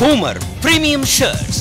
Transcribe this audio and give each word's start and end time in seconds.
Homer 0.00 0.34
Premium 0.64 1.02
Shirts. 1.12 1.56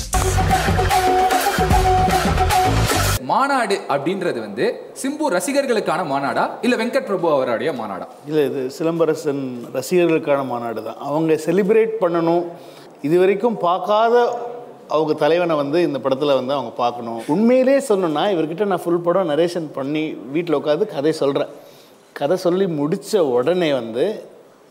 மாநாடு 3.29 3.75
அப்படின்றது 3.93 4.39
வந்து 4.43 4.65
சிம்பு 5.01 5.31
ரசிகர்களுக்கான 5.35 6.01
மாநாடா? 6.11 6.43
இல்ல 6.65 6.75
வெங்கட் 6.81 7.07
பிரபு 7.07 7.27
அவருடைய 7.35 7.71
மாநாடா? 7.79 8.05
இல்லை 8.29 8.41
இது 8.49 8.61
சிலம்பரசன் 8.77 9.41
ரசிகர்களுக்கான 9.77 10.41
மாநாடு 10.51 10.81
தான். 10.87 10.99
அவங்க 11.07 11.37
செலிப்ரேட் 11.45 11.95
பண்ணணும். 12.03 12.43
இது 13.09 13.15
வரைக்கும் 13.21 13.57
பார்க்காத 13.67 14.15
அவங்க 14.95 15.15
தலைவனை 15.23 15.57
வந்து 15.63 15.81
இந்த 15.87 16.01
படத்தில் 16.03 16.37
வந்து 16.39 16.55
அவங்க 16.57 16.73
பார்க்கணும். 16.83 17.21
உண்மையிலே 17.35 17.77
சொல்லணும்னா 17.89 18.25
இவர்கிட்ட 18.35 18.67
நான் 18.73 18.83
ஃபுல் 18.83 19.05
படம் 19.07 19.31
நரேஷன் 19.33 19.69
பண்ணி 19.79 20.03
வீட்டில் 20.35 20.59
உட்காந்து 20.59 20.87
கதை 20.95 21.13
சொல்கிறேன் 21.21 21.53
கதை 22.21 22.37
சொல்லி 22.45 22.67
முடித்த 22.81 23.25
உடனே 23.37 23.71
வந்து 23.81 24.05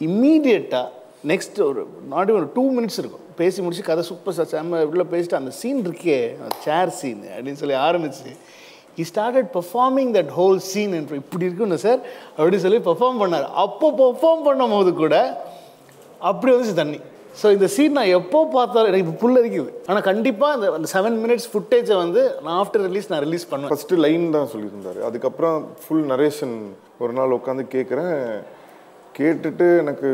இம்மீடியட்டாக 0.08 0.95
நெக்ஸ்ட் 1.24 1.58
ஒரு 1.68 1.82
நாட் 2.14 2.30
ஒரு 2.38 2.46
டூ 2.56 2.64
மினிட்ஸ் 2.76 2.98
இருக்கும். 3.02 3.24
பேசி 3.40 3.58
முடிச்சு 3.64 3.84
கதை 3.88 4.02
சூப்பர் 4.10 4.36
சார் 4.36 4.50
செம்ம 4.52 4.82
இவ்வளோ 4.86 5.06
பேசிட்டு 5.14 5.40
அந்த 5.40 5.52
சீன் 5.60 5.80
இருக்கே 5.86 6.18
சேர் 6.66 6.92
சீன் 7.00 7.22
அப்படின்னு 7.34 7.60
சொல்லி 7.62 7.76
ஆரம்பிச்சு. 7.86 8.30
He 8.98 9.04
started 9.10 9.50
performing 9.56 10.12
that 10.16 10.30
whole 10.38 10.60
scene 10.70 10.94
என்று 11.00 11.20
இப்படி 11.22 11.44
இருக்குன்னு 11.48 11.78
சார் 11.86 12.00
அப்படின்னு 12.36 12.64
சொல்லி 12.64 12.80
பெர்ஃபார்ம் 12.88 13.20
பண்ணார். 13.22 13.46
அப்போ 13.64 13.88
பெர்ஃபார்ம் 14.00 14.46
பண்ணும் 14.48 14.74
போது 14.76 14.92
கூட 15.02 15.16
அப்படி 16.30 16.50
வந்துச்சு 16.52 16.80
தண்ணி. 16.82 17.00
ஸோ 17.40 17.46
இந்த 17.54 17.66
சீன் 17.76 17.96
நான் 17.98 18.14
எப்போ 18.18 18.38
பார்த்தாலும் 18.54 18.90
எனக்கு 18.90 19.04
இப்போ 19.06 19.16
புல் 19.22 19.38
அரிக்குது 19.40 19.72
ஆனால் 19.88 20.04
கண்டிப்பாக 20.10 20.56
அந்த 20.56 20.66
அந்த 20.76 20.88
செவன் 20.94 21.18
மினிட்ஸ் 21.24 21.48
ஃபுட்டேஜை 21.52 21.96
வந்து 22.04 22.22
நான் 22.44 22.56
ஆஃப்டர் 22.62 22.84
ரிலீஸ் 22.88 23.10
நான் 23.12 23.24
ரிலீஸ் 23.26 23.44
பண்ணுவேன். 23.50 23.72
ஃபஸ்ட்டு 23.72 23.98
லைன் 24.04 24.24
தான் 24.36 24.48
சொல்லியிருந்தார். 24.52 25.00
அதுக்கப்புறம் 25.08 25.58
ஃபுல் 25.82 26.06
நரேஷன் 26.12 26.54
ஒரு 27.04 27.14
நாள் 27.18 27.36
உட்காந்து 27.38 27.64
கேட்குறேன் 27.74 28.14
கேட்டுட்டு 29.18 29.66
எனக்கு 29.82 30.08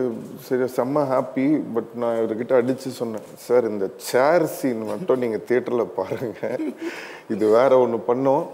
சரி 0.47 0.67
செம்ம 0.77 1.03
ஹாப்பி 1.13 1.47
பட் 1.75 1.91
நான் 2.01 2.19
இவர்கிட்ட 2.21 2.53
அடித்து 2.61 2.91
சொன்னேன். 2.99 3.27
சார் 3.47 3.65
இந்த 3.71 3.87
சேர் 4.11 4.45
சீன் 4.59 4.83
மட்டும் 4.91 5.21
நீங்கள் 5.25 5.45
தேட்டரில் 5.49 5.95
பாருங்கள் 5.99 6.63
இது 7.35 7.45
வேற 7.57 7.73
ஒன்று 7.85 7.99
பண்ணோம். 8.11 8.45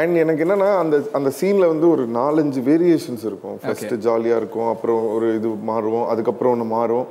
அண்ட் 0.00 0.16
எனக்கு 0.22 0.44
என்னன்னா 0.46 0.70
அந்த 0.82 0.96
அந்த 1.18 1.30
சீனில் 1.38 1.70
வந்து 1.72 1.86
ஒரு 1.94 2.04
நாலஞ்சு 2.20 2.60
வேரியேஷன்ஸ் 2.70 3.24
இருக்கும். 3.30 3.56
ஃபஸ்ட்டு 3.64 4.02
ஜாலியாக 4.06 4.40
இருக்கும் 4.42 4.70
அப்புறம் 4.74 5.02
ஒரு 5.16 5.28
இது 5.38 5.48
மாறும் 5.70 6.06
அதுக்கப்புறம் 6.12 6.54
ஒன்று 6.56 6.68
மாறும். 6.76 7.06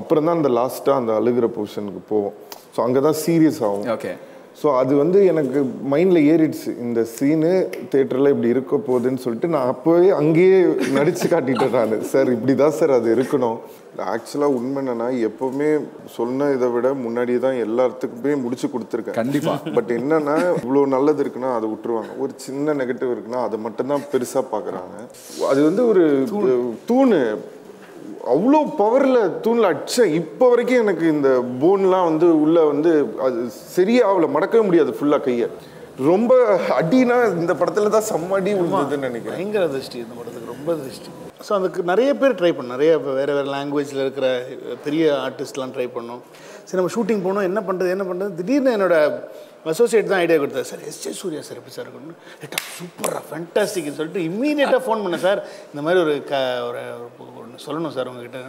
அப்புறம் 0.00 0.26
தான் 0.26 0.38
அந்த 0.40 0.52
லாஸ்ட்டாக 0.58 1.00
அந்த 1.00 1.12
அழுகிற 1.20 1.48
பொசிஷனுக்கு 1.56 2.02
போவோம் 2.12 2.36
ஸோ 2.74 2.78
அங்கே 2.86 3.00
தான் 3.08 3.18
சீரியஸ் 3.24 3.62
ஆகும். 3.68 3.88
ஓகே 3.96 4.12
ஸோ 4.60 4.70
அது 4.80 4.92
வந்து 5.00 5.18
எனக்கு 5.30 5.58
மைண்டில் 5.92 6.26
ஏறிடுச்சு. 6.32 6.70
இந்த 6.86 7.00
சீனு 7.12 7.52
தேட்டரில் 7.92 8.32
இப்படி 8.32 8.50
இருக்க 8.54 8.76
போகுதுன்னு 8.88 9.22
சொல்லிட்டு 9.24 9.48
நான் 9.54 9.70
அப்போவே 9.72 10.08
அங்கேயே 10.18 10.58
நடிச்சு 10.96 11.26
காட்டிட்டேன் 11.32 11.76
நான். 11.78 11.94
சார் 12.10 12.28
இப்படி 12.34 12.54
தான் 12.60 12.76
சார் 12.78 12.92
அது 12.96 13.08
இருக்கணும். 13.16 13.56
ஆக்சுவலாக 14.14 14.56
உண்மை 14.58 14.78
என்னன்னா 14.82 15.06
எப்போவுமே 15.28 15.70
சொன்ன 16.16 16.50
இதை 16.56 16.68
விட 16.74 16.90
முன்னாடி 17.04 17.34
தான் 17.46 17.58
எல்லாத்துக்குமே 17.64 18.34
முடிச்சு 18.44 18.68
கொடுத்துருக்கேன். 18.74 19.18
கண்டிப்பா. 19.20 19.54
பட் 19.78 19.90
என்னன்னா 19.98 20.36
இவ்வளோ 20.60 20.84
நல்லது 20.96 21.22
இருக்குன்னா 21.24 21.50
அதை 21.56 21.68
விட்டுருவாங்க. 21.72 22.12
ஒரு 22.24 22.34
சின்ன 22.46 22.74
நெகட்டிவ் 22.82 23.14
இருக்குன்னா 23.14 23.42
அதை 23.48 23.58
மட்டும்தான் 23.66 24.06
பெருசாக 24.12 24.44
பார்க்குறாங்க. 24.54 24.94
அது 25.50 25.62
வந்து 25.68 25.84
ஒரு 25.92 26.04
தூணு. 26.90 27.20
அவ்வளோ 28.32 28.58
பவரில் 28.80 29.20
தூணில் 29.44 29.68
அடித்தேன் 29.70 30.12
இப்போ 30.20 30.44
வரைக்கும் 30.52 30.82
எனக்கு 30.84 31.06
இந்த 31.14 31.30
போன்லாம் 31.62 32.08
வந்து 32.10 32.26
உள்ளே 32.44 32.62
வந்து 32.72 32.92
அது 33.26 33.38
சரியாகல 33.76 34.28
மடக்கவே 34.36 34.64
முடியாது 34.68 34.92
ஃபுல்லாக 34.98 35.24
கையை. 35.26 35.48
ரொம்ப 36.10 36.34
அடினா 36.80 37.16
இந்த 37.40 37.52
படத்தில் 37.60 37.94
தான் 37.96 38.08
செம்ம 38.10 38.36
அடி 38.38 38.52
விழுந்ததுன்னு 38.58 39.08
நினைக்கிறேன். 39.10 39.38
பயங்கர 39.38 39.64
திருஷ்டி 39.74 39.98
இந்த 40.04 40.14
படத்துக்கு 40.18 40.52
ரொம்ப 40.54 40.70
திருஷ்டி. 40.84 41.10
ஸோ 41.46 41.52
அதுக்கு 41.58 41.80
நிறைய 41.90 42.10
பேர் 42.20 42.38
ட்ரை 42.40 42.52
பண்ணோம். 42.56 42.74
நிறைய 42.76 42.92
வேறு 43.18 43.32
வேறு 43.38 43.48
லாங்குவேஜில் 43.56 44.02
இருக்கிற 44.04 44.28
பெரிய 44.84 45.04
ஆர்டிஸ்ட்லாம் 45.26 45.74
ட்ரை 45.76 45.86
பண்ணோம். 45.96 46.22
சரி 46.66 46.78
நம்ம 46.80 46.92
ஷூட்டிங் 46.96 47.24
போகணும் 47.26 47.48
என்ன 47.50 47.60
பண்ணுறது 47.68 47.94
என்ன 47.96 48.04
பண்ணுறது 48.10 48.38
திடீர்னு 48.40 48.76
என்னோட 48.78 48.96
அசோசியேட் 49.70 50.08
தான் 50.10 50.20
ஐடியா 50.24 50.36
கொடுத்தாரு. 50.42 50.66
Sir 50.70 50.80
S. 50.90 50.96
J 51.02 51.10
Suryah 51.18 51.40
sir 51.46 51.58
எப்படி 51.58 51.74
சார் 51.74 51.84
இருக்கணும் 51.86 52.16
ஏட்டா 52.44 52.58
சூப்பராக 52.78 53.20
ஃபேண்டாஸ்டிக்னு 53.28 53.96
சொல்லிட்டு 53.98 54.22
இம்மீடியட்டாக 54.28 54.80
ஃபோன் 54.86 55.02
பண்ணேன் 55.04 55.22
சார். 55.26 55.40
இந்த 55.72 55.82
மாதிரி 55.86 56.00
ஒரு 56.04 56.14
க 56.30 56.40
ஒரு 56.68 56.80
ஒன்று 57.42 57.62
சொல்லணும் 57.66 57.94
சார் 57.96 58.08
உங்ககிட்ட. 58.12 58.40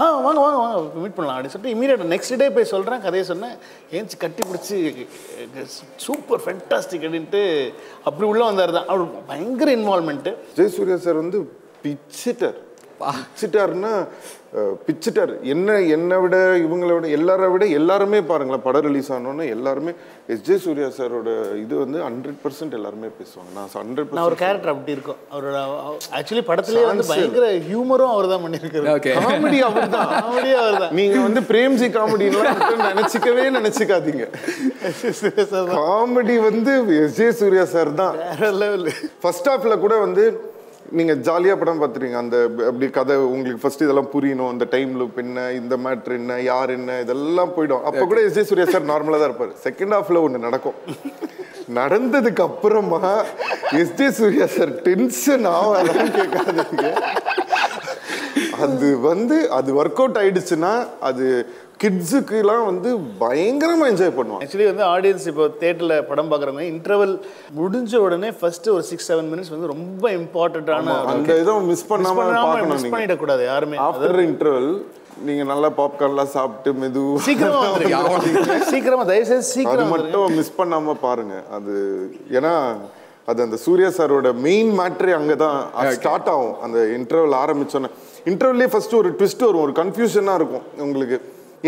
ஆ 0.00 0.04
வாங்க 0.26 0.40
வாங்க 0.44 0.58
வாங்க 0.62 1.02
மீட் 1.02 1.16
பண்ணலாம் 1.16 1.36
அப்படின்னு 1.36 1.54
சொல்லிட்டு 1.54 1.74
இமீடியட்டாக 1.76 2.10
நெக்ஸ்ட் 2.14 2.38
டே 2.42 2.48
போய் 2.56 2.70
சொல்கிறேன் 2.74 3.02
கதையை 3.06 3.24
சொன்னேன். 3.32 3.56
ஏஞ்சி 3.98 4.18
கட்டி 4.24 4.42
பிடிச்சி 4.50 4.78
சூப்பர் 6.06 6.42
ஃபேண்டாஸ்டிக் 6.46 7.06
அப்படின்ட்டு 7.08 7.42
அப்படி 8.08 8.26
உள்ளே 8.32 8.44
வந்தார் 8.50 8.76
தான். 8.78 8.88
அவர் 8.94 9.04
பயங்கர 9.32 9.76
இன்வால்மெண்ட்டு 9.80 10.32
ஜெயசூர்யா 10.60 10.98
சார் 11.08 11.22
வந்து 11.24 11.40
பிச்சிட்டர். 11.84 12.58
பிச்சிட்டாருன்னா 13.00 13.92
பிச்சிட்டார். 14.88 15.30
என்ன 15.52 15.68
என்னை 15.94 16.16
விட 16.22 16.36
இவங்களை 16.64 16.92
விட 16.96 17.06
எல்லாரை 17.16 17.46
விட 17.52 17.64
எல்லாருமே 17.78 18.18
பாருங்களேன் 18.28 18.62
படம் 18.66 18.84
ரிலீஸ் 18.86 19.08
ஆனோன்னு 19.14 19.44
எல்லாருமே 19.54 19.92
எஸ். 20.32 20.42
ஜே. 20.48 20.56
சூர்யா 20.64 20.88
சாரோட 20.98 21.30
இது 21.62 21.74
வந்து 21.82 21.98
ஹண்ட்ரட் 22.06 22.38
பர்சன்ட் 22.44 22.76
எல்லாருமே 22.78 23.08
பேசுவாங்க. 23.18 23.50
நான் 23.56 23.72
ஹண்ட்ரட் 23.80 24.14
நான் 24.18 24.28
ஒரு 24.30 24.38
கேரக்டர் 24.42 24.72
அப்படி 24.74 24.94
இருக்கும். 24.96 25.18
அவரோட 25.32 25.56
ஆக்சுவலி 26.18 26.44
படத்துலேயே 26.50 26.86
வந்து 26.90 27.08
பயங்கர 27.10 27.48
ஹியூமரும் 27.68 28.14
அவர் 28.14 28.30
தான் 28.34 28.44
பண்ணியிருக்காரு 28.46 28.94
காமெடி 29.18 29.60
அப்படிதான் 29.68 30.08
காமெடியாக 30.14 30.62
அவர் 30.64 30.80
தான் 30.84 30.94
நீங்க 31.00 31.18
வந்து 31.26 31.42
பிரேம்ஜி 31.50 31.88
காமெடிலாம் 31.98 32.62
நினைச்சுக்கவே 32.88 33.46
நினைச்சுக்காதீங்க. 33.58 34.24
காமெடி 35.80 36.36
வந்து 36.48 36.72
எஸ். 37.02 37.16
ஜே. 37.20 37.28
சூர்யா 37.42 37.66
சார் 37.76 37.92
தான் 38.02 38.16
வேற 38.24 38.52
லெவல் 38.64 38.88
ஃபர்ஸ்ட் 39.22 39.50
ஹாஃப்ல 39.52 39.76
கூட 39.84 39.96
வந்து 40.06 40.24
நீங்க 40.98 41.12
ஜாலியா 41.26 41.54
படம் 41.60 41.80
பார்த்துறீங்க 41.82 42.16
அந்த 42.22 42.36
அப்படி 42.68 42.86
கதை 42.96 43.14
உங்களுக்கு 43.34 43.62
ஃபர்ஸ்ட் 43.62 43.84
இதெல்லாம் 43.84 44.10
புரியணும். 44.14 44.50
அந்த 44.52 44.64
டைம் 44.74 44.92
லூப் 45.00 45.18
என்ன 45.22 45.46
இந்த 45.60 45.76
மேட்ரு 45.84 46.14
என்ன 46.20 46.40
யார் 46.50 46.70
என்ன 46.76 46.98
இதெல்லாம் 47.04 47.52
போயிடும். 47.56 47.84
அப்ப 47.88 48.02
கூட 48.10 48.20
எஸ் 48.26 48.36
ஜே 48.38 48.44
சூர்யா 48.50 48.66
சார் 48.72 48.90
நார்மலா 48.92 49.18
தான் 49.20 49.30
இருப்பாரு. 49.30 49.52
செகண்ட் 49.66 49.96
ஹாஃப்ல 49.96 50.22
ஒண்ணு 50.26 50.44
நடக்கும். 50.46 50.78
நடந்ததுக்கு 51.80 52.42
அப்புறமா 52.48 53.02
S 53.80 53.96
J 54.00 54.08
Suryah 54.20 54.46
sir 54.56 54.72
tension 54.88 55.46
ஆகாதான்னு 55.56 56.14
கேட்காதீங்க. 56.20 56.86
அது 58.64 58.88
வந்து 59.08 59.36
அது 59.58 59.70
ஒர்க் 59.80 60.00
அவுட் 60.02 60.18
ஆயிடுச்சுன்னா 60.20 60.72
அது 61.08 61.26
கிட்ஸுக்குலாம் 61.82 62.64
வந்து 62.68 62.90
பயங்கரமா 63.22 63.84
என்ஜாய் 63.92 64.14
பண்ணுவாங்க. 64.18 64.42
ஆக்சுவலி 64.44 64.66
வந்து 64.70 64.84
ஆடியன்ஸ் 64.94 65.26
இப்போ 65.30 65.44
தேட்டரில் 65.62 65.94
படம் 66.10 66.30
பார்க்குறவங்க 66.30 66.64
இன்டர்வல் 66.72 67.14
முடிஞ்ச 67.58 67.94
உடனே 68.06 68.30
ஃபர்ஸ்ட் 68.40 68.68
ஒரு 68.74 68.84
சிக்ஸ் 68.90 69.08
செவன் 69.10 69.30
மினிட்ஸ் 69.32 69.52
வந்து 69.54 69.70
ரொம்ப 69.74 70.04
இம்பார்ட்டண்ட்டான 70.18 70.96
அந்த 71.12 71.38
இதை 71.42 71.54
மிஸ் 71.70 71.88
பண்ணாம 71.92 72.16
பார்க்கணும் 72.36 72.74
மிஸ் 72.74 72.92
பண்ணிடக்கூடாது 72.94 73.44
யாருமே. 73.52 73.78
ஆஃப்டர் 73.88 74.20
இன்டர்வல் 74.28 74.70
நீங்க 75.26 75.42
நல்லா 75.50 75.68
பாப்கார்ன்லாம் 75.80 76.32
சாப்பிட்டு 76.36 76.70
மெதுவா 76.82 77.20
சீக்கிரமா 77.26 77.60
சீக்கிரமா 78.72 79.04
தயவுசெய்து 79.10 79.48
சீக்கிரம். 79.54 79.92
மட்டும் 79.94 80.34
மிஸ் 80.38 80.56
பண்ணாம 80.60 80.96
பாருங்க. 81.06 81.34
அது 81.58 81.74
ஏன்னா 82.38 82.54
அது 83.30 83.38
அந்த 83.46 83.56
சூர்யா 83.66 83.90
சாரோட 83.98 84.30
மெயின் 84.46 84.72
மேட்ரே 84.78 85.12
அங்கே 85.18 85.36
தான் 85.44 85.58
ஸ்டார்ட் 85.98 86.28
ஆகும். 86.32 86.56
அந்த 86.64 86.78
இன்டர்வல் 86.96 87.36
ஆரம்பிச்சோன்னே. 87.42 87.90
இன்டர்வல்லே 88.30 88.66
ஃபர்ஸ்ட் 88.72 88.98
ஒரு 89.02 89.10
ட்விஸ்ட் 89.20 89.46
வரும் 89.46 89.64
ஒரு 89.66 89.74
கன்ஃபியூஷனாக 89.82 90.38
இருக்கும் 90.40 90.66
உங்களுக்கு. 90.86 91.18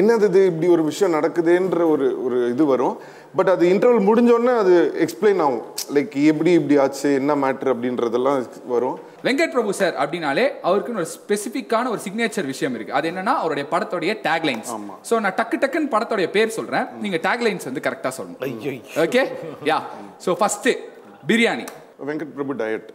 என்னது 0.00 0.26
இது? 0.30 0.40
இப்படி 0.50 0.66
ஒரு 0.74 0.82
விஷயம் 0.88 1.14
நடக்குதுன்ற 1.16 1.82
ஒரு 1.92 2.06
ஒரு 2.24 2.38
இது 2.54 2.64
வரும். 2.70 2.96
பட் 3.38 3.50
அது 3.52 3.64
இன்டர்வல் 3.72 4.06
முடிஞ்சோடனே 4.08 4.54
அது 4.62 4.74
எக்ஸ்பிளைன் 5.04 5.40
ஆகும். 5.44 5.62
லைக் 5.96 6.14
எப்படி 6.32 6.50
இப்படி 6.58 6.76
ஆச்சு? 6.84 7.08
என்ன 7.20 7.34
மேட்ரு 7.42 7.72
அப்படின்றதெல்லாம் 7.74 8.38
வரும். 8.72 8.96
வெங்கட் 9.26 9.54
பிரபு 9.54 9.72
சார் 9.80 9.94
அப்படின்னாலே 10.02 10.44
அவருக்குன்னு 10.66 11.02
ஒரு 11.02 11.10
ஸ்பெசிஃபிக்கான 11.16 11.90
ஒரு 11.94 12.00
சிக்னேச்சர் 12.06 12.50
விஷயம் 12.52 12.76
இருக்கு. 12.78 12.96
அது 12.98 13.08
என்னன்னா 13.12 13.34
அவருடைய 13.42 13.66
படத்தோடைய 13.72 14.14
டேக்லைன்ஸ் 14.28 14.70
ஸோ 15.10 15.20
நான் 15.24 15.36
டக்கு 15.40 15.58
டக்குன்னு 15.64 15.92
படத்தோடைய 15.96 16.28
பேர் 16.36 16.56
சொல்றேன். 16.58 16.86
நீங்க 17.04 17.20
டேக்லைன்ஸ் 17.28 17.68
வந்து 17.70 17.84
கரெக்டா 17.88 18.12
சொல்லணும். 18.18 18.40
Okay 19.06 19.24
ya 19.70 19.78
so 20.26 20.36
first 20.42 20.70
Biryani 21.30 21.66
Venkat 22.10 22.34
Prabhu 22.38 22.54
diet 22.62 22.88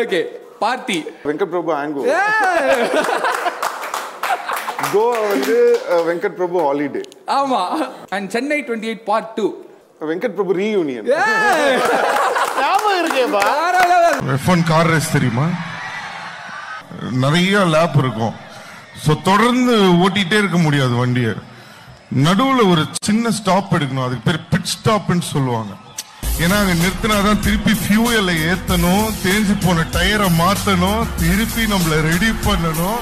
okay 0.00 0.22
party 0.64 0.98
Venkat 1.28 1.52
Prabhu 1.54 1.72
ஆங்கோ 1.82 2.02
Goa 4.94 5.20
வந்து 5.32 5.56
வெங்கட் 6.08 6.36
பிரபு 6.40 6.58
ஹாலிடே 6.66 7.02
ஆமா. 7.38 7.62
And 8.16 8.28
Chennai 8.34 8.58
twenty 8.66 8.90
eight 8.92 9.06
part 9.10 9.30
two 9.38 9.46
Venkat 10.10 10.36
Prabhu 10.38 10.52
reunion 10.62 11.06
ஞாபகம் 12.62 12.98
இருக்கேப்பா. 13.02 13.42
எஃப் 14.36 14.50
ஒன் 14.54 14.64
கார் 14.72 14.90
ரேஸ் 14.94 15.14
தெரியுமா? 15.16 15.46
நிறைய 17.24 17.64
லேப் 17.74 17.96
இருக்கும். 18.02 18.34
ஸோ 19.04 19.12
தொடர்ந்து 19.28 19.74
ஓட்டிகிட்டே 20.04 20.36
இருக்க 20.42 20.58
முடியாது 20.66 20.94
வண்டியை. 21.00 21.32
நடுவில் 22.26 22.70
ஒரு 22.72 22.82
சின்ன 23.08 23.30
ஸ்டாப் 23.38 23.74
எடுக்கணும். 23.76 24.06
அதுக்கு 24.06 24.26
பேர் 24.28 24.46
பிட் 24.52 24.70
ஸ்டாப்னு 24.74 25.24
சொல்லுவாங்க. 25.32 25.72
ஏன்னா 26.44 26.56
அங்க 26.62 26.74
நிறுத்தினாதான் 26.82 27.42
திருப்பி 27.46 27.74
ஃபியூயலை 27.82 28.36
ஏத்தணும். 28.50 29.06
தேஞ்சு 29.24 29.54
போன 29.64 29.86
டயரை 29.96 30.28
மாத்தணும். 30.42 31.02
திருப்பி 31.22 31.64
நம்மள 31.72 32.00
ரெடி 32.10 32.30
பண்ணணும். 32.46 33.00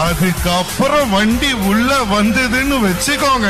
அதுக்கப்புறம் 0.00 1.10
வண்டி 1.10 1.50
உள்ள 1.70 1.90
வந்ததுன்னு 2.12 2.76
வச்சுக்கோங்க. 2.86 3.48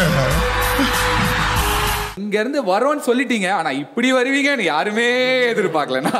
இங்க 2.22 2.40
இருந்து 2.40 2.60
வரோன்னு 2.64 3.06
சொல்லிட்டீங்க 3.06 3.52
ஆனா 3.52 3.70
இப்படி 3.70 4.12
வருவீங்கன்னு 4.12 4.62
யாருமே 4.62 5.06
எதிர்பார்க்கலனா 5.52 6.12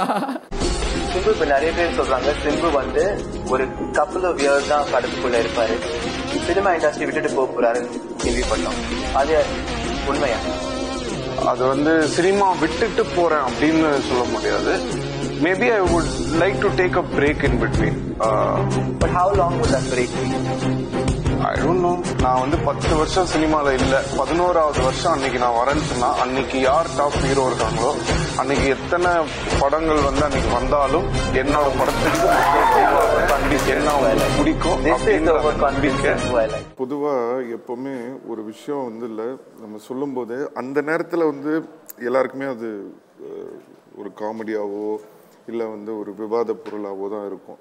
சிம்பு 1.13 1.31
இப்ப 1.33 1.45
நிறைய 1.45 1.73
பேர் 1.73 1.97
சொல்றாங்க 1.99 2.31
சிம்பு 2.45 2.73
வந்து 2.73 3.03
ஒரு 3.49 3.65
கப்பல் 3.93 4.25
ஆஃப் 4.25 4.39
இயர்ஸ் 4.39 4.69
தான் 4.69 4.87
படத்துக்குள்ள 4.93 5.37
இருப்பாரு. 5.43 5.75
சினிமா 6.47 6.71
இண்டஸ்ட்ரி 6.71 7.05
விட்டுட்டு 7.05 7.33
போக 7.35 7.49
போறாருன்னு 7.57 8.01
கேள்விப்பட்டோம். 8.25 8.79
அது 9.13 9.37
உண்மையா? 10.07 10.39
அது 11.51 11.63
வந்து 11.67 12.09
சினிமா 12.09 12.51
விட்டுட்டு 12.53 13.05
போறேன் 13.17 13.45
அப்படின்னு 13.49 13.91
சொல்ல 14.09 14.25
முடியாது. 14.25 14.75
Maybe 15.45 15.69
I 15.79 15.81
would 15.93 16.11
like 16.43 16.59
to 16.61 16.71
take 16.83 16.99
a 17.03 17.05
break 17.17 17.45
in 17.51 17.61
between 17.63 17.99
but 19.01 19.13
how 19.17 19.33
long 19.41 19.57
would 19.61 19.73
that 19.75 19.87
break 19.93 20.13
be? 20.21 20.27
I 21.49 21.53
don't 21.61 21.83
know 21.85 21.93
நான் 22.23 22.41
வந்து 22.43 22.57
பத்து 22.67 22.91
வருஷம் 22.99 23.31
சினிமால 23.33 23.71
இல்ல. 23.79 23.95
பதினோராவது 24.19 24.81
வருஷம் 24.83 25.13
அன்னைக்கு 25.13 25.39
நான் 25.39 25.57
வரேன்னு 25.61 25.85
சொன்னா 25.91 26.09
அன்னைக்கு 26.23 26.59
யார் 26.61 26.89
டாப் 26.99 27.17
ஹீரோ 27.25 27.45
இருக்காங்களோ 27.51 27.91
அன்னைக்கு 28.41 28.67
எத்தனை 28.75 29.13
படங்கள் 29.61 30.03
வந்து 30.09 30.23
அன்னைக்கு 30.27 30.51
வந்தாலும் 30.59 31.07
என்னோட 31.41 31.67
படத்துக்கு 31.81 32.29
என்ன 33.75 33.91
பிடிக்கும் 34.39 34.85
நம்பிக்கை. 35.65 36.13
பொதுவாக 36.83 37.43
எப்போவுமே 37.57 37.97
ஒரு 38.27 38.45
விஷயம் 38.45 38.85
வந்து 38.85 39.09
இல்லை. 39.13 39.29
நம்ம 39.61 39.81
சொல்லும்போது 39.89 40.39
அந்த 40.55 40.81
நேரத்தில் 40.91 41.31
வந்து 41.33 41.53
எல்லாருக்குமே 42.11 42.47
அது 42.55 42.71
ஒரு 44.01 44.13
காமெடியாவோ 44.23 44.87
இல்லை 45.51 45.67
வந்து 45.67 45.99
ஒரு 45.99 46.11
விவாத 46.19 46.51
பொருளாவோ 46.65 47.07
தான் 47.11 47.27
இருக்கும். 47.27 47.61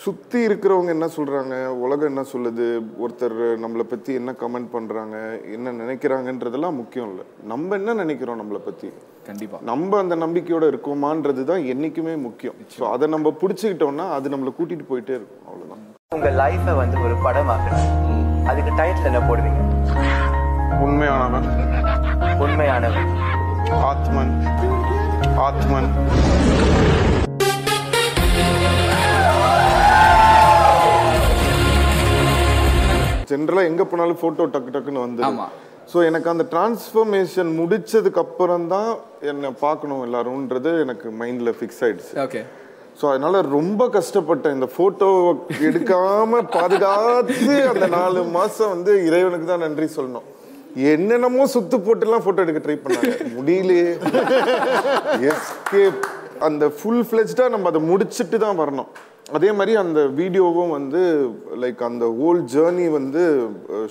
சுற்றி 0.00 0.38
இருக்கிறவங்க 0.46 0.90
என்ன 0.96 1.06
சொல்கிறாங்க 1.16 1.54
உலகம் 1.84 2.10
என்ன 2.10 2.22
சொல்லுது? 2.30 2.66
ஒருத்தர் 3.02 3.34
நம்மளை 3.64 3.84
பற்றி 3.90 4.12
என்ன 4.20 4.30
கமெண்ட் 4.42 4.70
பண்ணுறாங்க 4.74 5.16
என்ன 5.56 5.72
நினைக்கிறாங்கன்றதெல்லாம் 5.80 6.78
முக்கியம் 6.78 7.08
இல்லை. 7.10 7.24
நம்ம 7.52 7.76
என்ன 7.80 7.94
நினைக்கிறோம் 8.00 8.40
நம்மளை 8.40 8.60
பற்றி 8.68 8.88
கண்டிப்பா. 9.28 9.58
நம்ம 9.70 9.98
அந்த 10.02 10.16
நம்பிக்கையோட 10.24 10.64
இருக்கோமான்றது 10.72 11.44
தான் 11.50 11.66
என்றைக்குமே 11.72 12.14
முக்கியம். 12.26 12.56
ஸோ 12.76 12.84
அதை 12.94 13.08
நம்ம 13.16 13.34
பிடிச்சிக்கிட்டோம்னா 13.42 14.06
அது 14.16 14.32
நம்மளை 14.34 14.52
கூட்டிகிட்டு 14.58 14.90
போயிட்டே 14.92 15.14
இருக்கும். 15.18 15.44
அவ்வளோதான் 15.48 15.84
உங்க 16.16 16.30
லைஃபை 16.42 16.74
வந்து 16.82 16.98
ஒரு 17.06 17.16
படமாக்கணும் 17.26 17.92
அதுக்கு 18.52 18.72
டைட்டில் 18.80 19.10
என்ன 19.12 19.22
போடுவீங்க? 19.30 19.62
உண்மையானவன். 20.86 21.48
உண்மையானவன். 22.44 23.10
ஆத்மன். 23.90 24.34
ஆத்மன். 25.48 25.90
ஜென்ரலாக 33.32 33.70
எங்கே 33.72 33.84
போனாலும் 33.90 34.20
ஃபோட்டோ 34.22 34.46
டக்கு 34.54 34.72
டக்குன்னு 34.76 35.04
வந்து. 35.06 35.22
ஸோ 35.92 35.98
எனக்கு 36.08 36.28
அந்த 36.32 36.44
டிரான்ஸ்ஃபர்மேஷன் 36.54 37.50
முடிச்சதுக்கு 37.60 38.20
அப்புறம் 38.24 38.66
தான் 38.74 38.90
என்னை 39.30 39.50
பார்க்கணும் 39.64 40.02
எல்லாரும்ன்றது 40.06 40.70
எனக்கு 40.84 41.06
மைண்டில் 41.20 41.56
ஃபிக்ஸ் 41.58 41.80
ஆயிடுச்சு. 41.86 42.12
ஓகே 42.26 42.42
ஸோ 43.00 43.04
அதனால 43.12 43.36
ரொம்ப 43.56 43.82
கஷ்டப்பட்டேன். 43.96 44.54
இந்த 44.56 44.68
ஃபோட்டோ 44.74 45.08
எடுக்காம 45.68 46.40
பாதுகாத்து 46.56 47.54
அந்த 47.72 47.86
நாலு 47.98 48.22
மாசம் 48.36 48.72
வந்து 48.74 48.94
இறைவனுக்கு 49.08 49.46
தான் 49.52 49.64
நன்றி 49.66 49.88
சொல்லணும். 49.96 50.26
என்னென்னமோ 50.92 51.44
சுத்து 51.54 51.76
போட்டுலாம் 51.86 52.24
ஃபோட்டோ 52.24 52.42
எடுக்க 52.44 52.60
ட்ரை 52.66 52.76
பண்ணாங்க. 52.82 53.14
முடியலையே. 53.36 53.88
எஸ்கேப் 55.30 56.04
அந்த 56.48 56.64
ஃபுல் 56.76 57.02
ஃப்ளெஜ்டா 57.08 57.46
நம்ம 57.54 57.68
அதை 57.72 57.82
முடிச்சிட்டு 57.90 58.38
தான் 58.44 58.60
வரணும். 58.62 58.90
அதே 59.32 59.50
மாதிரி 59.52 59.72
அந்த 59.82 60.00
வீடியோவும் 60.18 60.70
வந்து 60.70 61.02
லைக் 61.62 61.82
அந்த 61.86 62.06
ஹோல் 62.18 62.40
ஜேர்னி 62.54 62.86
வந்து 62.92 63.22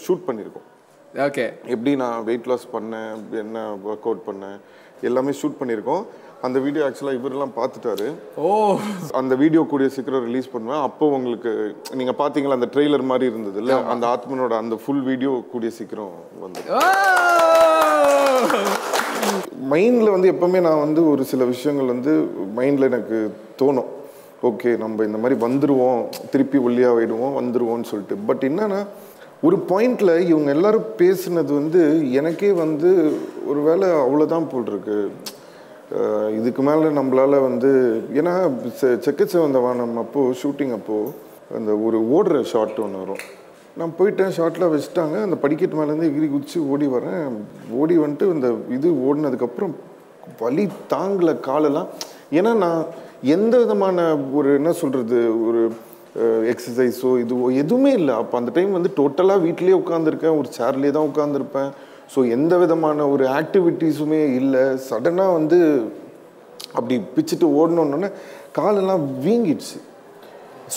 ஷூட் 0.06 0.28
பண்ணியிருக்கோம் 0.28 0.68
ஓகே 1.14 1.46
எப்படி 1.68 1.92
நான் 2.02 2.24
வெயிட் 2.24 2.50
லாஸ் 2.50 2.68
பண்ணேன் 2.74 3.10
என்ன 3.40 3.58
ஒர்க் 3.88 4.06
அவுட் 4.06 4.28
பண்ணேன் 4.28 4.58
எல்லாமே 5.02 5.32
ஷூட் 5.40 5.60
பண்ணியிருக்கோம் 5.60 6.04
அந்த 6.42 6.58
வீடியோ 6.60 6.84
ஆக்சுவலாக 6.86 7.18
இவரெல்லாம் 7.18 7.56
பார்த்துட்டாரு. 7.58 8.06
ஓ. 8.38 8.48
அந்த 9.14 9.34
வீடியோ 9.36 9.62
கூடிய 9.64 9.90
சீக்கிரம் 9.90 10.26
ரிலீஸ் 10.26 10.52
பண்ணுவேன். 10.52 10.82
அப்போ 10.82 11.06
உங்களுக்கு 11.10 11.52
நீங்கள் 11.94 12.18
பார்த்தீங்களா 12.20 12.58
அந்த 12.60 12.70
ட்ரெய்லர் 12.76 13.04
மாதிரி 13.04 13.26
இருந்தது 13.32 13.60
இல்லை 13.62 13.76
அந்த 13.94 14.06
ஆத்மனோட 14.08 14.56
அந்த 14.58 14.76
ஃபுல் 14.84 15.04
வீடியோ 15.04 15.34
கூடிய 15.52 15.72
சீக்கிரம் 15.72 16.14
வந்து 16.42 16.62
மைண்டில் 19.72 20.14
வந்து 20.14 20.32
எப்பவுமே 20.32 20.62
நான் 20.62 20.84
வந்து 20.86 21.02
ஒரு 21.10 21.24
சில 21.24 21.44
விஷயங்கள் 21.46 21.92
வந்து 21.94 22.14
மைண்டில் 22.56 22.90
எனக்கு 22.90 23.18
தோணும். 23.60 23.90
ஓகே 24.44 24.78
நம்ம 24.78 25.04
இந்த 25.04 25.18
மாதிரி 25.18 25.42
வந்துடுவோம் 25.46 26.02
திருப்பி 26.32 26.58
ஒல்லியாக 26.58 27.06
வந்துடுவோம்னு 27.42 27.84
சொல்லிட்டு. 27.84 28.16
பட் 28.26 28.46
என்னென்னா 28.48 28.86
ஒரு 29.42 29.58
பாயிண்டில் 29.70 30.20
இவங்க 30.20 30.50
எல்லோரும் 30.50 30.86
பேசுனது 30.98 31.54
வந்து 31.60 32.12
எனக்கே 32.12 32.52
வந்து 32.52 32.90
ஒரு 33.48 33.60
வேளை 33.62 33.88
அவ்வளோதான் 33.88 34.48
போட்டிருக்கு 34.52 34.98
இதுக்கு 36.40 36.62
மேலே 36.62 36.86
நம்மளால் 37.00 37.42
வந்து 37.42 37.72
ஏன்னா 38.14 38.34
செ- 38.82 39.00
செக்கச்ச 39.06 39.42
வந்த 39.42 39.60
வானம் 39.60 39.98
அப்போது 39.98 40.38
ஷூட்டிங் 40.44 40.74
அப்போது 40.74 41.12
அந்த 41.56 41.72
ஒரு 41.76 41.98
ஓடுற 42.02 42.44
ஷாட் 42.44 42.78
ஒன்று 42.78 43.00
வரும். 43.00 43.24
நான் 43.78 43.94
போயிட்டேன் 44.00 44.32
ஷார்ட்லாம் 44.38 44.74
வச்சுட்டாங்க 44.76 45.22
அந்த 45.24 45.36
படிக்கட்டு 45.36 45.76
மேலேருந்து 45.76 46.10
எகிரி 46.12 46.30
குதிச்சு 46.32 46.60
ஓடி 46.68 46.88
வரேன். 46.88 47.28
ஓடி 47.72 47.98
வந்துட்டு 47.98 48.34
இந்த 48.34 48.56
இது 48.70 48.92
ஓடினதுக்கப்புறம் 48.92 49.74
வலி 50.40 50.70
தாங்கல 50.90 51.40
காலெல்லாம். 51.40 51.88
ஏன்னா 52.32 52.54
நான் 52.56 52.86
எந்த 53.36 53.54
விதமான 53.62 53.98
ஒரு 54.38 54.50
என்ன 54.60 54.72
சொல்கிறது 54.82 55.18
ஒரு 55.48 55.62
எக்ஸசைஸோ 56.52 57.10
இதுவோ 57.24 57.48
எதுவுமே 57.64 57.92
இல்லை. 58.00 58.14
அப்போ 58.22 58.36
அந்த 58.40 58.52
டைம் 58.56 58.72
வந்து 58.78 58.90
டோட்டலாக 59.00 59.44
வீட்லேயே 59.46 59.76
உட்காந்துருக்கேன் 59.82 60.38
ஒரு 60.40 60.50
சேர்லேயே 60.58 60.94
தான் 60.96 61.10
உட்காந்துருப்பேன் 61.12 61.70
ஸோ 62.14 62.20
எந்த 62.36 62.54
விதமான 62.64 63.08
ஒரு 63.14 63.26
ஆக்டிவிட்டீஸுமே 63.40 64.22
இல்லை. 64.40 64.64
சடனாக 64.88 65.36
வந்து 65.38 65.60
அப்படி 66.78 66.96
பிச்சுட்டு 67.16 67.48
ஓடணுன்னொன்னே 67.60 68.10
காலெல்லாம் 68.60 69.04
வீங்கிடுச்சு. 69.26 69.78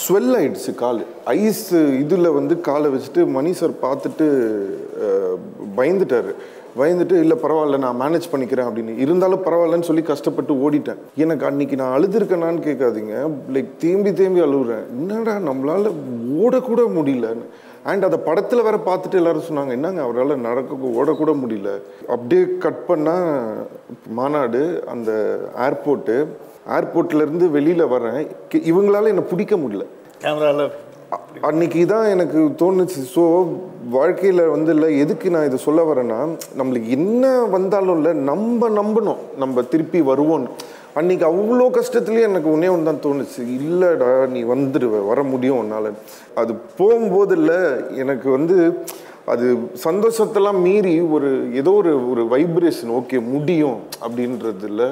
ஸ்வெல் 0.03 0.33
ஆயிடுச்சு 0.39 0.75
கால். 0.83 1.01
ஐஸ் 1.41 1.67
இதில் 2.03 2.37
வந்து 2.39 2.55
காலை 2.69 2.89
வச்சுட்டு 2.95 3.25
மணி 3.37 3.53
சார் 3.61 3.75
பார்த்துட்டு 3.87 4.27
பயந்துட்டார் 5.01 5.73
பயந்துட்டாரு. 5.79 6.33
பயந்துட்டு 6.79 7.13
இல்லை 7.13 7.37
பரவாயில்ல 7.43 7.79
நான் 7.79 8.01
மேனேஜ் 8.01 8.31
பண்ணிக்கிறேன் 8.33 8.69
அப்படின்னு. 8.69 8.99
இருந்தாலும் 8.99 9.45
பரவாயில்லன்னு 9.45 9.89
சொல்லி 9.91 10.03
கஷ்டப்பட்டு 10.03 10.55
ஓடிட்டேன். 10.55 11.01
எனக்கு 11.17 11.47
அன்னைக்கு 11.47 11.77
நான் 11.77 11.95
அழுதுருக்கேனான்னு 11.97 12.65
கேட்காதீங்க. 12.69 13.31
லைக் 13.53 13.71
தேம்பி 13.79 14.13
தேம்பி 14.13 14.41
அழுகுறேன் 14.41 14.87
என்னடா 14.99 15.37
நம்மளால 15.51 15.93
ஓடக்கூட 16.45 16.83
முடியலன்னு 16.97 17.47
அண்ட் 17.85 18.05
அதை 18.05 18.19
படத்தில் 18.25 18.63
வேற 18.63 18.77
பார்த்துட்டு 18.87 19.15
எல்லாரும் 19.15 19.49
சொன்னாங்க 19.51 19.71
என்னங்க 19.71 20.03
அவரால் 20.03 20.39
நடக்க 20.39 20.75
ஓடக்கூட 20.75 21.33
முடியல. 21.43 21.71
அப்படியே 22.09 22.45
கட் 22.59 22.83
பண்ணால் 22.89 23.53
மாநாடு 24.09 24.85
அந்த 24.87 25.39
ஏர்போர்ட்டு 25.59 26.27
ஏர்போர்ட்லேருந்து 26.77 27.51
வெளியில் 27.51 27.85
வரேன் 27.85 28.21
இவங்களால 28.71 29.11
என்னை 29.13 29.25
பிடிக்க 29.31 29.57
முடியல. 29.57 29.85
கேமராவில் 30.23 30.71
அன்னைக்கு 31.49 31.81
தான் 31.93 32.07
எனக்கு 32.15 32.41
தோணுச்சு. 32.63 33.01
ஸோ 33.15 33.23
வாழ்க்கையில் 33.97 34.43
வந்து 34.55 34.71
இல்லை 34.75 34.89
எதுக்கு 35.05 35.27
நான் 35.35 35.49
இதை 35.49 35.59
சொல்ல 35.65 35.81
வரேன்னா 35.91 36.19
நம்மளுக்கு 36.61 36.91
என்ன 36.99 37.33
வந்தாலும் 37.57 37.97
இல்லை 37.99 38.13
நம்ம 38.31 38.69
நம்பணும். 38.81 39.23
நம்ம 39.43 39.63
திருப்பி 39.73 40.01
வருவோம்னு. 40.11 40.51
அன்னைக்கு 40.99 41.25
அவ்வளோ 41.31 41.65
கஷ்டத்துலேயே 41.77 42.27
எனக்கு 42.31 42.49
ஒன்றே 42.55 42.69
ஒன்று 42.75 42.89
தான் 42.91 43.05
தோணுச்சு. 43.07 43.41
இல்லைடா 43.59 44.11
நீ 44.35 44.43
வந்துடுவ 44.53 45.01
வர 45.11 45.23
முடியும் 45.33 45.61
உன்னால். 45.63 45.91
அது 46.43 46.53
போகும்போது 46.81 47.35
இல்லை 47.41 47.59
எனக்கு 48.03 48.29
வந்து 48.37 48.59
அது 49.33 49.47
சந்தோஷத்தெல்லாம் 49.87 50.61
மீறி 50.67 50.95
ஒரு 51.17 51.29
ஏதோ 51.61 51.73
ஒரு 51.81 51.93
ஒரு 52.13 52.23
வைப்ரேஷன் 52.35 52.95
ஓகே 53.01 53.21
முடியும் 53.33 53.79
அப்படின்றது 54.05 54.67
இல்லை. 54.71 54.89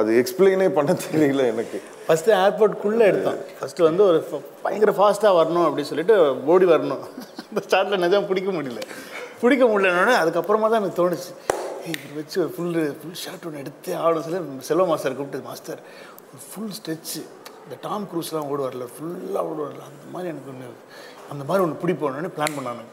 அது 0.00 0.10
எக்ஸ்பிளைனே 0.20 0.68
பண்ண 0.78 0.92
தெரியல 1.06 1.42
எனக்கு. 1.52 1.78
ஃபஸ்ட்டு 2.06 2.32
ஏர்போர்ட்குள்ளே 2.42 3.04
எடுத்தோம் 3.10 3.38
ஃபஸ்ட்டு 3.58 3.86
வந்து 3.88 4.02
ஒரு 4.08 4.18
பயங்கர 4.64 4.92
ஃபாஸ்ட்டாக 4.98 5.32
வரணும் 5.40 5.66
அப்படின்னு 5.66 5.90
சொல்லிட்டு 5.90 6.16
ஓடி 6.52 6.66
வரணும். 6.72 7.02
இந்த 7.50 7.60
ஸ்டார்ட்டில் 7.66 8.02
நிஜம் 8.04 8.28
பிடிக்க 8.30 8.50
முடியல. 8.56 8.80
பிடிக்க 9.42 9.64
முடியலன்னொடனே 9.72 10.16
அதுக்கப்புறமா 10.22 10.68
தான் 10.72 10.80
எனக்கு 10.82 10.98
தோணுச்சு. 11.00 11.30
இப்படி 11.92 12.14
வச்சு 12.18 12.36
ஒரு 12.42 12.50
ஃபுல் 12.56 12.76
ஃபுல் 13.00 13.18
ஷார்ட் 13.22 13.46
ஒன்று 13.48 13.62
எடுத்தே 13.62 13.94
ஆடும் 14.02 14.24
சொல்லி 14.26 14.40
செல்வ 14.68 14.86
மாஸ்டர் 14.90 15.16
கூப்பிட்டு 15.18 15.48
மாஸ்டர் 15.48 15.80
ஒரு 16.28 16.42
ஃபுல் 16.50 16.74
ஸ்ட்ரெச்சு 16.78 17.20
இந்த 17.64 17.76
டாம் 17.86 18.06
க்ரூஸ்லாம் 18.12 18.48
ஓடுவார்ல 18.52 18.86
ஃபுல்லாக 18.94 19.44
ஓடுவார்ல. 19.50 19.82
அந்த 19.90 20.04
மாதிரி 20.14 20.30
எனக்கு 20.32 20.50
ஒன்று 20.54 20.70
அந்த 21.32 21.42
மாதிரி 21.48 21.64
ஒன்று 21.66 21.82
பிடிப்போன்னு 21.82 22.34
பிளான் 22.38 22.56
பண்ணானு 22.58 22.84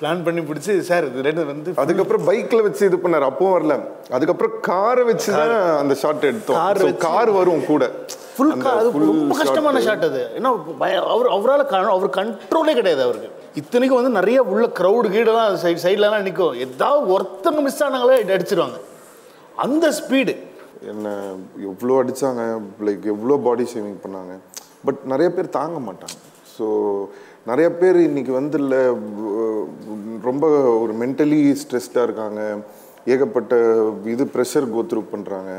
பிளான் 0.00 0.22
பண்ணி 0.26 0.42
பிடிச்சி 0.48 0.72
சார் 0.88 1.04
இது 1.08 1.24
ரெண்டு 1.28 1.42
வந்து 1.50 1.70
அதுக்கப்புறம் 1.82 2.22
பைக்ல 2.28 2.60
வச்சு 2.66 2.82
இது 2.90 2.98
பண்ணாரு. 3.02 3.24
அப்பவும் 3.30 3.54
வரல. 3.56 3.74
அதுக்கப்புறம் 4.16 4.54
காரை 4.68 5.02
வச்சு 5.10 5.30
தான் 5.38 5.52
அந்த 5.80 5.94
ஷாட் 6.02 6.24
எடுத்தோம். 6.30 6.96
கார் 7.06 7.30
வரும் 7.38 7.66
கூட. 7.70 7.84
ஃபுல் 8.36 8.52
அந்த 8.54 8.70
அது 8.80 8.90
ரொம்ப 9.10 9.36
கஷ்டமான. 9.40 9.80
ஷாட் 9.88 10.06
அது. 10.08 10.22
ஏன்னா 10.38 10.50
அவர் 11.14 11.28
அவரால் 11.36 11.64
அவர் 11.96 12.16
கண்ட்ரோலே 12.18 12.74
கிடையாது 12.80 13.02
அவருக்கு. 13.06 13.30
இத்தனைக்கும் 13.60 14.00
வந்து 14.00 14.16
நிறைய 14.18 14.38
உள்ள 14.52 14.66
க்ரௌடு 14.78 15.08
கீடெல்லாம் 15.14 15.60
சைடு 15.64 15.82
சைட்லலாம் 15.84 16.26
நிற்கும் 16.28 16.58
ஏதாவது 16.66 17.02
ஒருத்தங்க 17.16 17.62
மிஸ் 17.66 17.82
ஆனாங்களே 17.86 18.18
அடிச்சிருவாங்க. 18.36 18.78
அந்த 19.64 19.86
ஸ்பீடு 20.00 20.34
என்ன 20.92 21.08
எவ்வளோ 21.70 21.96
அடித்தாங்க 22.02 22.42
லைக் 22.88 23.06
எவ்வளோ 23.14 23.36
பாடி 23.46 23.64
ஷேவிங் 23.72 23.98
பண்ணாங்க? 24.04 24.34
பட் 24.86 25.00
நிறைய 25.12 25.28
பேர் 25.36 25.56
தாங்க 25.58 25.78
மாட்டாங்க. 25.88 26.16
ஸோ 26.54 26.66
நிறைய 27.50 27.68
பேர் 27.80 27.98
இன்னைக்கு 28.08 28.32
வந்து 28.40 28.58
இல்லை 28.62 28.80
ரொம்ப 30.28 30.46
ஒரு 30.82 30.92
மென்டலி 31.02 31.38
ஸ்ட்ரெஸ்டாக 31.60 32.06
இருக்காங்க. 32.08 32.40
ஏகப்பட்ட 33.12 33.54
இது 34.14 34.24
ப்ரெஷர் 34.34 34.66
கோத்ரூ 34.74 35.00
பண்ணுறாங்க 35.12 35.52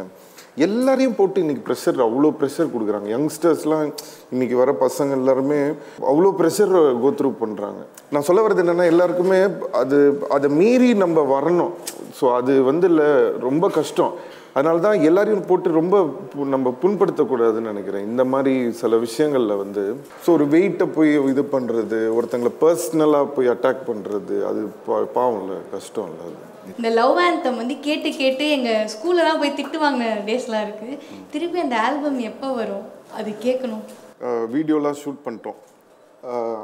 எல்லாரையும் 0.66 1.16
போட்டு 1.18 1.42
இன்னைக்கு 1.44 1.64
ப்ரெஷர் 1.68 2.00
அவ்வளோ 2.06 2.30
ப்ரெஷர் 2.40 2.72
கொடுக்குறாங்க. 2.74 3.08
யங்ஸ்டர்ஸ்லாம் 3.16 3.86
இன்னைக்கு 4.34 4.56
வர 4.62 4.72
பசங்க 4.84 5.12
எல்லாருமே 5.20 5.60
அவ்வளோ 6.12 6.32
ப்ரெஷர் 6.40 6.74
கோத்ரூ 7.04 7.30
பண்ணுறாங்க 7.44 7.82
நான் 8.14 8.28
சொல்ல 8.30 8.44
வர்றது 8.46 8.64
என்னென்னா 8.64 8.88
எல்லாருக்குமே 8.94 9.40
அது 9.82 10.00
அதை 10.38 10.50
மீறி 10.60 10.90
நம்ம 11.04 11.24
வரணும். 11.36 11.74
ஸோ 12.20 12.28
அது 12.40 12.54
வந்து 12.70 12.88
இல்லை 12.92 13.10
ரொம்ப 13.48 13.66
கஷ்டம். 13.80 14.14
அதனால 14.54 14.80
தான் 14.80 15.02
எல்லாரையும் 15.02 15.46
போட்டு 15.46 15.72
ரொம்ப 15.72 15.98
பு- 16.32 16.46
நம்ம 16.46 16.76
புண்படுத்தக்கூடாதுன்னு 16.82 17.70
நினைக்கிறேன். 17.70 18.04
இந்த 18.04 18.26
மாதிரி 18.26 18.54
சில 18.72 18.98
விஷயங்களில் 18.98 19.56
வந்து 19.56 19.84
ஸோ 20.24 20.30
ஒரு 20.30 20.46
வெயிட்டை 20.46 20.88
போய் 20.96 21.12
இது 21.26 21.42
பண்ணுறது 21.52 22.00
ஒருத்தங்களை 22.18 22.52
பர்சனலாக 22.62 23.30
போய் 23.36 23.48
அட்டாக் 23.48 23.86
பண்ணுறது 23.88 24.36
அது 24.46 24.62
பா- 24.88 25.06
பாவம் 25.14 25.42
இல்லை 25.42 25.58
கஷ்டம் 25.72 26.10
இல்லை 26.10 26.26
அது. 26.26 26.40
இந்த 26.78 26.90
லவ் 26.90 27.18
ஆந்தம் 27.18 27.58
வந்து 27.58 27.80
கேட்டு 27.80 28.12
கேட்டு 28.16 28.50
எங்கள் 28.50 28.88
ஸ்கூல்லலாம் 28.94 29.40
போய் 29.40 29.58
திட்டு 29.58 29.78
வாங்கின 29.84 30.10
டேஸ்லாம் 30.26 30.66
இருக்குது 30.66 30.98
திருப்பி 31.32 31.60
அந்த 31.60 31.80
ஆல்பம் 31.80 32.20
எப்போ 32.20 32.52
வரும்? 32.52 32.86
அது 33.14 33.30
கேட்கணும் 33.42 33.84
வீடியோலாம் 34.54 35.00
ஷூட் 35.04 35.22
பண்ணிட்டோம். 35.26 35.60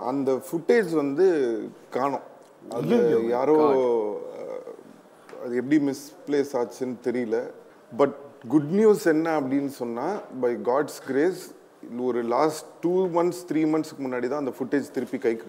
அந்த 0.06 0.39
ஃபுட்டேஜ் 0.48 0.91
வந்து 0.94 1.25
காணோம். 1.89 2.25
அது 2.70 2.96
யாரோ 3.29 3.56
அது 5.44 5.56
எப்படி 5.56 5.77
மிஸ்பிளேஸ் 5.88 6.53
ஆச்சுன்னு 6.53 6.98
தெரியல. 7.03 7.38
பட் 7.91 8.15
குட் 8.53 8.72
நியூஸ் 8.79 9.06
என்ன 9.13 9.27
அப்படின்னு 9.41 9.72
சொன்னால் 9.82 10.17
பை 10.44 10.51
காட்ஸ் 10.70 11.00
கிரேஸ் 11.10 11.41
ஒரு 12.10 12.22
லாஸ்ட் 12.36 12.67
டூ 12.86 12.94
மந்த்ஸ் 13.17 13.44
த்ரீ 13.51 13.63
மந்த்ஸ்க்கு 13.74 14.06
முன்னாடி 14.08 14.29
தான் 14.34 14.44
அந்த 14.44 14.56
ஃபுட்டேஜ் 14.60 14.94
திருப்பி 14.98 15.20
கைக்கு 15.25 15.46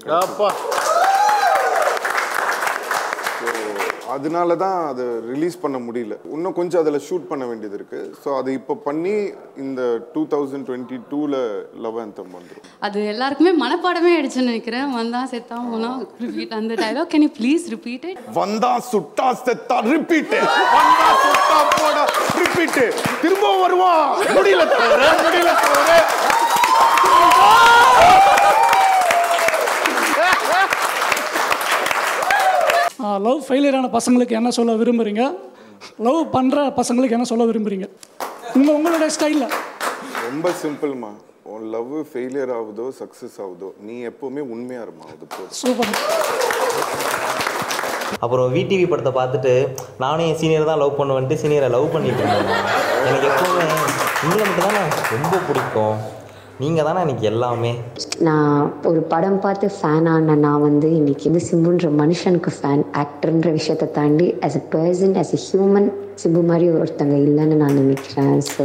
அதனால 4.14 4.50
தான் 4.62 4.76
அதை 4.90 5.04
ரிலீஸ் 5.30 5.57
பண்ண 5.62 5.78
முடியல. 5.87 6.14
இன்னும் 6.35 6.54
கொஞ்சம் 6.59 6.80
அதில் 6.83 7.04
ஷூட் 7.07 7.26
பண்ண 7.30 7.45
வேண்டியது 7.49 7.76
இருக்கு. 7.78 7.99
ஸோ 8.23 8.28
அதை 8.38 8.50
இப்போ 8.59 8.75
பண்ணி 8.87 9.12
இந்த 9.64 9.80
டூ 10.14 10.21
தௌசண்ட் 10.35 10.66
டுவெண்ட்டி 10.68 10.99
டூவில் 11.11 11.37
லவ் 11.85 11.99
அந்தம் 12.04 12.33
வந்துடும் 12.37 12.64
அது 12.88 12.99
எல்லாருக்குமே 13.12 13.52
மனப்பாடமே 13.64 14.12
ஆயிடுச்சுன்னு 14.14 14.50
நினைக்கிறேன். 14.50 14.87
வந்தா 15.00 15.21
செத்தா 15.33 15.59
போனா 15.73 15.90
ரிப்பீட் 16.25 16.57
அந்த 16.61 16.78
dialogue 16.83 17.12
can 17.14 17.26
you 17.26 17.33
please 17.40 17.66
repeat 17.75 18.09
வந்தா 18.40 18.73
சுட்டா 18.90 19.28
செத்தா 19.45 19.78
ரிப்பீட் 19.92 20.35
வந்தா 20.78 21.11
சுட்டா 21.26 21.61
போடா. 21.76 22.07
ரிப்பீட் 22.40 22.80
திரும்ப 23.23 23.52
வருவான் 23.59 24.07
முடியல 24.37 24.64
தவிர 24.73 25.02
முடியல 25.23 25.52
தவிர 25.62 25.97
லவ் 33.25 33.42
ஃபெயிலியரான 33.47 33.88
பசங்களுக்கு 33.92 34.38
என்ன 34.38 34.50
சொல்ல 34.50 34.73
விரும்புகிறீங்க 34.75 35.23
லவ் 36.07 36.21
பண்ணுற 36.35 36.59
பசங்களுக்கு 36.78 37.16
என்ன 37.18 37.26
சொல்ல 37.26 37.45
விரும்புகிறீங்க 37.45 37.87
உங்கள் 38.54 38.76
உங்களுடைய 38.76 39.11
ஸ்டைலில் 39.16 39.49
ரொம்ப 40.26 40.49
சிம்பிள்மா 40.62 41.11
உன் 41.52 41.66
லவ் 41.75 41.92
ஃபெயிலியர் 42.11 42.52
ஆகுதோ 42.57 42.87
சக்ஸஸ் 42.99 43.38
ஆகுதோ 43.45 43.68
நீ 43.87 43.95
எப்பவுமே 44.09 44.42
உண்மையா 44.49 44.83
இருமா? 44.83 45.04
அது 45.12 45.26
போதும். 45.28 45.54
சூப்பர். 45.61 45.92
அப்புறம் 48.23 48.53
விடிவி 48.55 48.87
படத்தை 48.88 49.12
பார்த்துட்டு 49.19 49.53
நானும் 50.03 50.27
என் 50.29 50.41
சீனியர் 50.43 50.71
தான் 50.71 50.81
லவ் 50.83 50.99
பண்ணுவேன்ட்டு 51.00 51.41
சீனியரை 51.43 51.69
லவ் 51.77 51.93
பண்ணிட்டு 51.95 52.23
இருந்தேன். 52.25 52.62
எனக்கு 53.09 53.29
எப்போவுமே 53.31 53.67
உங்களை 54.25 54.45
மட்டும் 54.49 54.67
தானே 54.69 54.83
ரொம்ப 55.15 55.35
பிடிக்கும். 55.49 55.97
நீங்கள் 56.62 56.87
தானே 56.88 57.00
எனக்கு 57.07 57.27
எல்லாமே. 57.33 57.73
நான் 58.27 58.73
ஒரு 58.89 59.01
படம் 59.11 59.39
பார்த்து 59.45 59.67
ஃபேன் 59.75 60.09
ஆன 60.13 60.37
நான் 60.45 60.65
வந்து 60.67 60.89
இன்னைக்கு 60.99 61.29
வந்து 61.29 61.45
சிம்புன்ற 61.49 61.89
மனுஷனுக்கு 62.01 62.53
ஃபேன் 62.57 62.85
ஆக்டர்ன்ற 63.03 63.51
விஷயத்தை 63.59 63.89
தாண்டி 63.99 64.29
as 64.47 64.59
a 64.61 64.63
person 64.75 65.17
as 65.23 65.33
a 65.39 65.41
human 65.47 65.89
Simbu 66.21 66.41
மாதிரி 66.49 66.67
ஒருத்தங்க 66.77 67.17
இல்லைன்னு 67.25 67.57
நான் 67.61 67.77
நினைக்கிறேன். 67.81 68.39
So 68.53 68.63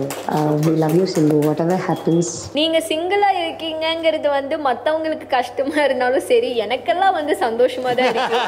we 0.66 0.72
love 0.84 0.96
you 1.00 1.04
Simbu. 1.16 1.36
Whatever 1.66 1.84
happens 1.88 2.32
நீங்கள் 2.60 2.86
சிங்கிளாக 2.88 3.42
இருக்கீங்கங்கிறது 3.44 4.28
வந்து 4.38 4.56
மற்றவங்களுக்கு 4.68 5.28
கஷ்டமாக 5.36 5.84
இருந்தாலும் 5.88 6.26
சரி 6.30 6.50
எனக்கெல்லாம் 6.66 7.16
வந்து 7.20 7.34
சந்தோஷமாக 7.44 7.94
தான் 8.00 8.10
இருக்கு. 8.14 8.40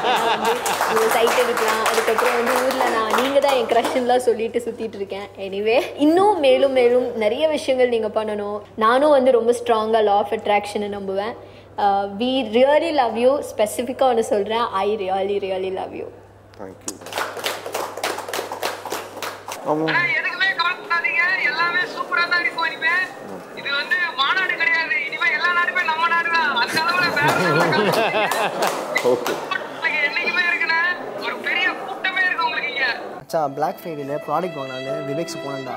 சைட் 1.14 1.38
எடுக்கலாம். 1.42 1.84
அதுக்கப்புறம் 1.90 2.36
வந்து 2.38 2.56
ஊரில் 2.64 2.92
நான் 2.96 3.14
நீங்கள் 3.20 3.44
தான் 3.46 3.56
என் 3.60 3.70
கிரஷன்லாம் 3.74 4.26
சொல்லிட்டு 4.28 4.64
சுற்றிட்டு 4.66 4.98
இருக்கேன். 5.00 5.28
எனிவே 5.46 5.78
இன்னும் 6.06 6.42
மேலும் 6.46 6.76
மேலும் 6.80 7.06
நிறைய 7.24 7.44
விஷயங்கள் 7.56 7.94
நீங்கள் 7.94 8.16
பண்ணணும். 8.18 8.58
நானும் 8.86 9.14
வந்து 9.16 9.36
ரொம்ப 9.38 9.54
ஸ்ட்ராங்காக 9.60 10.04
லா 10.08 10.18
ஆஃப் 10.24 10.34
அட்ராக்ஷன் 10.38 10.88
நம்புவேன் 10.98 11.34
வி 12.20 12.32
ரியலி 12.56 12.90
லவ் 13.00 13.16
யூ 13.24 13.32
ஸ்பெசிஃபிக்காக 13.50 14.10
ஒன்று 14.12 14.30
சொல்கிறேன் 14.32 14.66
I 14.84 14.88
really 15.04 15.36
really 15.46 15.72
love 15.80 15.94
you 16.00 16.06
thank you 16.58 16.94
எதுக்குமே 20.18 20.48
கவலைப்படாதீங்க. 20.58 21.22
எல்லாமே 21.50 21.80
சூப்பரா 21.94 22.24
தான் 22.32 22.42
இருக்கும் 22.44 22.66
இனிமே. 22.68 22.92
இது 23.60 23.68
வந்து 23.78 23.96
மாநாடு 24.20 24.54
கிடையாது. 24.60 24.94
இனிமே 25.06 25.28
எல்லா 25.38 25.50
நாடுமே 25.58 25.82
நம்ம 25.90 26.08
நாடு 26.12 26.28
தான். 26.34 26.50
அந்த 26.62 26.78
அளவுல 26.84 27.06
வேற 27.16 27.26
ஓகே 29.12 29.32
உங்களுக்கு 29.42 29.98
என்னைக்குமே 30.08 30.44
இருக்குண்ணே 30.50 30.80
ஒரு 31.24 31.34
பெரிய 31.46 31.66
கூட்டமே 31.86 32.22
இருக்கு 32.26 32.46
உங்களுக்கு 32.48 32.70
இங்க. 32.74 32.86
மச்சான் 33.16 33.54
பிளாக் 33.56 33.80
ஃப்ரைடேல 33.82 34.18
ப்ராடக்ட் 34.28 34.58
வாங்கினால 34.60 34.94
விவேக்ஸ் 35.08 35.42
போனேன்டா. 35.44 35.76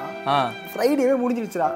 ஃப்ரைடேவே 0.74 1.16
முடிஞ்சிருச்சுடா. 1.24 1.70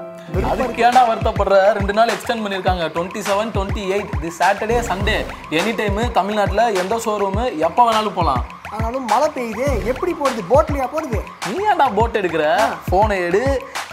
அதுக்கு 0.52 0.82
ஏன்டா 0.86 1.02
வருத்தப்படுற? 1.10 1.56
ரெண்டு 1.78 1.92
நாள் 1.92 2.12
எக்ஸ்டெண்ட் 2.14 2.42
பண்ணியிருக்காங்க. 2.44 2.84
Twenty 2.94 3.20
seven 3.28 3.52
twenty 3.56 3.82
eight 3.94 4.12
the 4.24 4.30
Saturday 4.40 4.78
Sunday 4.90 5.16
any 5.58 5.72
time 5.80 6.04
தமிழ்நாட்டில் 6.18 6.76
எந்த 6.82 6.96
ஷோரூமு 7.04 7.44
எப்போ 7.68 7.82
வேணாலும் 7.88 8.18
போகலாம் 8.18 8.44
ஆனாலும் 8.74 9.06
மழை 9.12 9.28
பெய்யுது. 9.36 9.66
எப்படி 9.92 10.12
போடுது 10.20 10.42
போட்லையா 10.52 10.86
போடுது 10.94 11.18
நீ 11.50 11.56
ஏன்டா 11.70 11.86
போட் 11.98 12.18
எடுக்கிற? 12.20 12.44
ஃபோனை 12.86 13.16
எடு. 13.28 13.42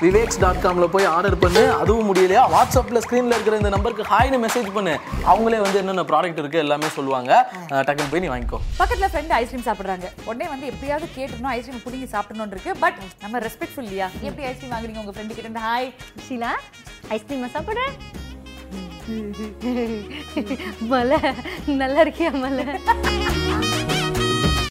விவேக்ஸ் 0.04 0.40
டாட் 0.44 0.62
காமில் 0.62 0.92
போய் 0.94 1.08
ஆர்டர் 1.16 1.38
பண்ணு. 1.42 1.64
அதுவும் 1.82 2.08
முடியலையா? 2.10 2.44
வாட்ஸ்அப்பில் 2.54 3.02
ஸ்க்ரீனில் 3.06 3.36
இருக்கிற 3.36 3.58
இந்த 3.62 3.72
நம்பருக்கு 3.74 4.06
ஹாய்னு 4.12 4.38
மெசேஜ் 4.46 4.70
பண்ணு. 4.78 4.94
அவங்களே 5.32 5.60
வந்து 5.66 5.80
என்னென்ன 5.82 6.06
ப்ராடக்ட் 6.12 6.40
இருக்குது 6.42 6.64
எல்லாமே 6.66 6.90
சொல்லுவாங்க. 6.98 7.32
டக்குன்னு 7.88 8.12
போய் 8.14 8.24
நீ 8.26 8.30
வாங்கிக்கோ. 8.34 8.60
பக்கத்துல 8.80 9.10
ஃப்ரெண்ட் 9.14 9.36
ஐஸ்கிரீம் 9.40 9.68
சாப்பிடுறாங்க. 9.68 10.08
உடனே 10.30 10.48
வந்து 10.54 10.70
எப்படியாவது 10.72 11.10
கேட்டுருணும் 11.18 11.54
ஐஸ்கிரீம் 11.58 11.84
புடிங்கி 11.86 12.10
சாப்பிடணும் 12.16 12.56
இருக்கு. 12.56 12.74
பட் 12.86 13.00
நம்ம 13.26 13.44
ரெஸ்பெக்ட்ஃபுல் 13.48 13.88
இல்லையா? 13.90 14.10
எப்படி 14.30 14.48
ஐஸ்கிரீம் 14.52 14.74
வாங்குறீங்க? 14.76 15.04
உங்க 15.04 15.16
ஃப்ரெண்டு 15.18 15.38
கிட்ட 15.40 15.66
ஹாய் 15.70 15.90
ஷீலா 16.28 16.54
ஐஸ்கிரீமா 17.16 17.52
சாப்பிட. 17.58 17.80
மலை 20.94 21.22
நல்லா 21.84 22.02
இருக்கியா 22.06 22.34
மலை 22.46 22.66